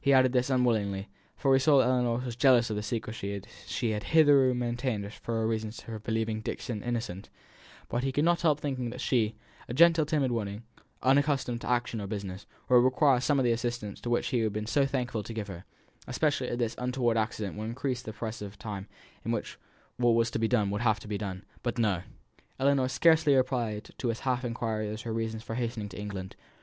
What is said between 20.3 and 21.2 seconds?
to be done would have to be